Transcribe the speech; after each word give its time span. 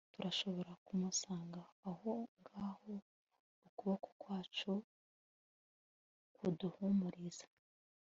turashobora 0.13 0.71
kumusanga 0.85 1.61
aho 1.89 2.11
ngaho 2.47 2.93
ukuboko 3.67 4.07
kwacu 4.21 4.71
kuduhumuriza 6.35 7.45